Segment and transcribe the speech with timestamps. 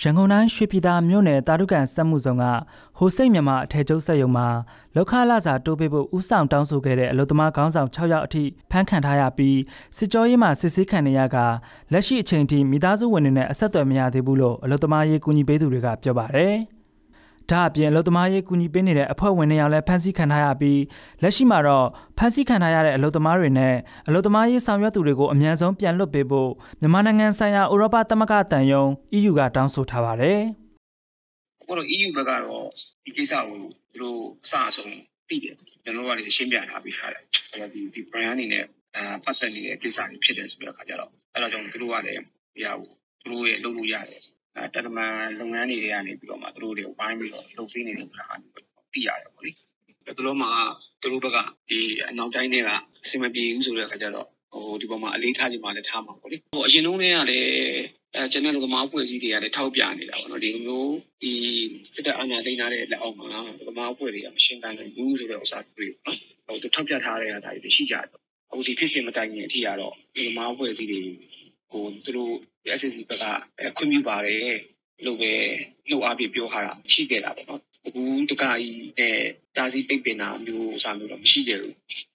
[0.00, 2.44] ရန်ကုန်တိုင်းရွှေပြည်သာမြို့နယ်တာရုကန်စက်မှုဆောင်က
[2.98, 4.48] ဟိုစိတ်မြန်မာအထည်ချုပ်စက်ရုံမှာ
[4.94, 9.58] လောက်ခလာစာတိုးပေးဖို့ဥဆောင်တောင်းဆိုခဲ့တဲ့အလုသမားခေါင်းဆောင်6ယောက်အထိဖမ်းခံထားရပြီး
[9.96, 11.36] စစ်ကြောရေးမှာစစ်ဆေးခံနေရက
[11.92, 16.56] လက်ရှိအချိန်ထိမိသားစုဝင်တွေနဲ့အဆက်အသွယ်မရသေးဘူးလို့အလုသမားရေးကူညီပေးသူတွေကပြောပါတယ်။
[17.50, 20.82] ဒါအပြင်အလုသမားရေးကူညီပေးနေတဲ့အဖွဲ့ဝင်တွေရောလည်းဖမ်းဆီးခံထားရပြီး
[21.22, 21.86] လက်ရှိမှာတော့
[22.18, 23.74] ဖမ်းဆီးခံထားရတဲ့အလုသမားတွေနဲ့
[24.08, 28.84] အလုသမားရေးဆောင်ရွက်သူတွေကိုအမြန်ဆုံးပြန်လွှတ်ပေးဖို့မြန်မာနိုင်ငံဆိုင်ရာဥရောပသမဂ္ဂတန်ယုံ
[29.16, 30.40] EU ကတောင်းဆိုထားပါတယ်။
[31.62, 32.64] အခုတော့ EU ဘက်ကတော့
[33.04, 33.58] ဒီကိစ္စကို
[33.92, 34.94] သူတို့အစအဆုံး
[35.28, 35.54] သိတယ်
[35.84, 38.64] ကျွန်တော်တို့ကလည်းရှင်းပြထားပြီးထားတယ်။အဲ့တော့ဒီဒီ brand အနေနဲ့
[38.96, 42.22] အဲပတ်သက်နေတဲ့ကိစ္စတွေဖြစ်တယ်ဆိုတဲ့အခါကျတော့အဲ့တော့ကြောင့်သူတို့ကလည်း
[42.56, 42.86] ဒီဟာကို
[43.22, 44.22] သူတို့ရဲ့လုပ်လို့ရတယ်
[44.74, 44.98] တက္ကမ
[45.40, 48.26] လုပ်ငန်းတွေကနေပြီးတော့မှသူတို့တွေကိုပိုင်းပြီးတော့လုပ်ပေးနေတယ်ဆိုတာ
[48.92, 49.50] သိရတယ်ပေါ့လေ။
[50.16, 50.48] သူတို့မှ
[51.02, 51.38] သူတို့ဘက်က
[51.70, 52.70] ဒီအနောက်တိုင်းတွေက
[53.04, 57.16] အဆင်မပြေဘူးဆိုတဲ့အခါကျတော့ဟိုဒီပေါ်မှာအလေးထားခြင်းမှလည်းထားမှာပေါ့လေ။ဟိုအရင်တုန်းကလည်း
[58.14, 61.32] အဲကျွန်တော်တို့ကမအဖွဲ့အစည်းတွေကလည်းထောက်ပြနေတာပေါ့နော်ဒီလိုမျိုးဒီ
[61.94, 63.26] စစ်တပ်အာဏာသိမ်းထားတဲ့လက်အောက်မှာ
[63.66, 68.06] ကမအဖွဲ့တွေကမရှင်းနိုင်ဘူးဆိုတဲ့ဥစ္စာတွေပေါ့နော်။ဟိုသူထောက်ပြထားတဲ့အားတွေရှိကြတယ်။
[68.50, 71.00] အခုဒီဖြစ်စဉ်မတိုင်ခင်အထိကတော့ဒီကမအဖွဲ့အစည်းတွေ
[71.70, 72.32] ဟိုသူတို့
[72.78, 73.24] SSC ဘက်က
[73.76, 74.56] ခွင့်ပြုပါတယ်
[75.04, 75.32] လို့ပဲ
[75.90, 79.16] လို့အားဖြင့်ပြောထားတာရှိခဲ့တာပေါ့နော်အခုတကကြီးနဲ့
[79.56, 81.74] တာစီပိတ်ပင်တာမျိုးအစားမျိုးတော့မရှိခဲ့ဘူး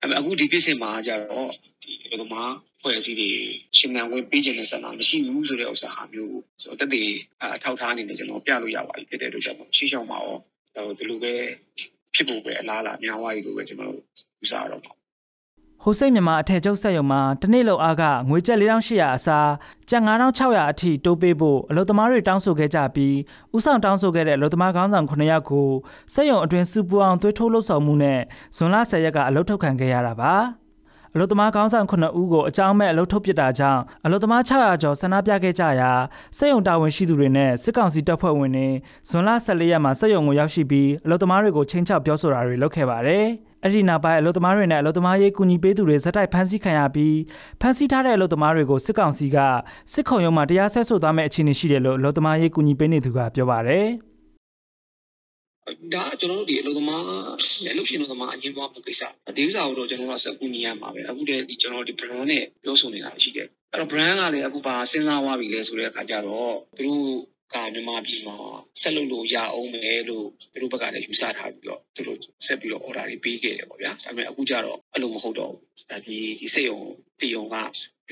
[0.00, 1.50] အဲ့မဲ့အခုဒီပြစ်စင်မှာကျတော့
[1.82, 2.40] ဒီဘယ်လိုမှ
[2.82, 3.30] ဖွဲ့စည်းတွေ
[3.78, 7.08] ရှင်ငံဝင်ပေးခြင်းနဲ့ဆက်မှာမရှိဘူးဆိုတဲ့ဥစ္စာဟာမျိုးဆိုတော့တက်တည်
[7.42, 11.34] အထောက်ထားအနေနဲ့ကျွန်တော်ပြလို့ရပါပြီဖြစ်တဲ့အတွက်ကြောင့်ရှေ့ရှောက်မှာရောဟိုဒီလိုပဲ
[12.14, 13.94] ဖြစ်ဖို့ပဲအလားအလာများသွားပြီလို့ပဲကျွန်တော်
[14.40, 14.92] ယူဆရတော့ပါ
[15.84, 19.50] ဟိုစိတ်မြန်မာအထက်ကျုပ်ဆက်ရုံမှာတနေ့လောက်အားကငွေကျပ်4800အစား
[19.90, 23.16] ကျပ်9600အထိတိုးပေးဖို့အလုပ်သမားတွေတောင်းဆိုခဲ့ကြပြီး
[23.56, 25.68] ဥဆောင်တောင်းဆိုခဲ့တဲ့အလုပ်သမားခေါင်းဆောင်9ယောက်ကို
[26.14, 28.20] စက်ရုံအတွင်းစူပူအောင်သွေးထိုးလှုပ်ဆောင်မှုနဲ့
[28.56, 30.34] ဇွန်လ10ရက်ကအလုပ်ထုတ်ခံခဲ့ရတာပါ
[31.14, 35.92] အလုတမားကောင်းဆောင်9ဦးကိုအကြောင်းမဲ့အလုထုတ်ပစ်တာကြောင့်အလုတမား600ကျော်ဆန္ဒပြခဲ့ကြရာ
[36.38, 38.68] စက်ရုံတာဝန်ရှိသူတွေနဲ့စစ်ကောင်စီတပ်ဖွဲ့ဝင်တွေ
[39.08, 43.26] ဇွန်လ14ရက်မှာစက်ရုံကိုရောက်ရှိပြီးအလုတမားတွေကိုချင်းချောက်ပြောဆိုတာတွေလုပ်ခဲ့ပါတယ်။
[43.64, 47.18] အဲ့ဒီနောက်ပိုင်းအလုပ်သမားတွေနဲ့အလုပ်သမားရေးကူညီပေးသူတွေဇက်တိုက်ဖမ်းဆီးခံရပြီး
[47.60, 49.38] ဖမ်းဆီးထားတဲ့အလုပ်သမားတွေကိုစစ်ကောင်စီက
[49.92, 53.86] စစ်ခုံရုံးမှာတရားစွဲဆိုသွားမယ့်အခြေအနေရှိတယ်လို့အလုပ်သမားရေးကူညီပေးနေသူကပြောပါတယ်
[55.94, 57.02] ဒါကျွန်တော်တို့ဒီအလုပ်သမား
[57.64, 59.02] နဲ့အလုပ်ရှင်အလုပ်သမားအငင်းပွားမှုကိစ္စ
[59.36, 67.04] ဒီဥစ္စာကိုတော့ကျွန်တော်တို့ဆက်ကူညီရမှာပဲအခုတည်းဒီကျွန်တော်တို့ဒီ brand နဲ့ပြောဆိုနေတာရှိတယ်အဲ့တော့ brand ကလည်းအခုပါစဉ်းစားသွားပြီလဲဆိုတဲ့အခါကျတော့သူတို့
[67.54, 68.36] ကမြန်မာပြည်မှာ
[68.80, 76.80] ဆက်လုပ်လို့ရအောင်မယ်လို့သူတို့ဘက်ကလည်းယူဆထားပြီးတော့သူတို့ဆက်ပြီးတော့ order တွေပေးခဲ့တယ်ပေါ့ဗျာဒါပေမဲ့အခုကျတော့အဲ့လိုမဟုတ်တော့ဘူးဒါဒီဒီစိတ်ုံ
[77.20, 77.56] တီယုံက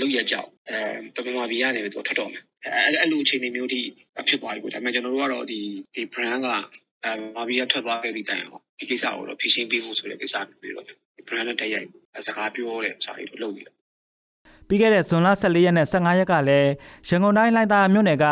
[0.00, 3.80] လုပ်ရကြောက်အဲမြန်မာပြည်ကနေပြီးတော့ထွက်တော့မယ်အဲအဲ့လိုအခြေအနေမျိုးထိ
[4.28, 5.60] ဖြစ်သွားပြီပေါ့ဒါပေမဲ့ကျွန်တော်တို့ကတော့ဒီ
[5.94, 6.48] ဒီ brand က
[7.04, 10.86] အဲမာဘီကထွက်သွားခဲ့တဲ့တိုင်အောင်ဒီကိစ္စကိုတော့ဖြေရှင်းပေးဖို့ဆိုတဲ့ကိစ္စမျိုးတော့
[11.28, 11.88] brand နဲ့တိုက်ရိုက်
[12.26, 13.66] စကားပြောတဲ့စာရေးတော့လုပ်ပြီး
[14.70, 16.70] ပြီးခဲ့တဲ့ဇွန်လ14ရက်နဲ့15ရက်ကလည်း
[17.08, 18.26] ရန်ကုန်တိုင်းလိုင်သာမြို့နယ်က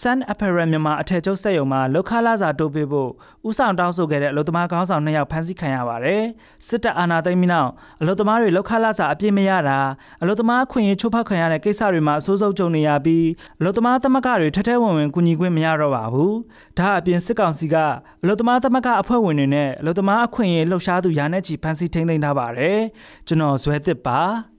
[0.00, 3.10] Sun Apparel မြန်မာအထက်ကျုပ်စက်ရုံမှာလောက်ခလာစာတိုးပေးဖို့
[3.48, 6.22] ဥဆောင်တောင်းဆိုခဲ့တဲ့အလုပ်သမားခေါင်းဆောင်နှစ်ယောက်ဖမ်းဆီးခံရပါတယ်။
[6.66, 9.78] စစ်တပ်အာဏာသိမ်းပြီးနောက်အလုပ်သမားတွေလောက်ခလာစာအပြည့်မရတာ
[10.22, 13.26] အလုပ်သမားခွင့်ရေးချိုးဖောက်ခံရတဲ့ကိစ္စတွေမှာအဆိုးဆုံးကြုံနေရပြီး
[13.60, 16.32] အလုပ်သမားသမဂ္ဂတွေထထဲဝင်ဝင်ကူညီခွင့်မရတော့ပါဘူး။
[16.78, 17.76] ဒါအပြင်စစ်ကောင်စီက
[18.22, 22.78] အလုပ်သမားသမဂ္ဂအဖွဲ့ဝင်တွေနဲ့အလုပ်သမားအခွင့်အရေးလှုပ်ရှားသူရာနဲ့ချီဖမ်းဆီးထိန်းသိမ်းထားပါတယ်။
[23.26, 24.20] ကျွန်တော်ဇွဲသစ်ပါ။